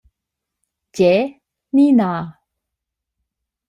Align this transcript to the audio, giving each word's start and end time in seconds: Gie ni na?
Gie 0.95 1.13
ni 1.73 1.87
na? 2.01 2.11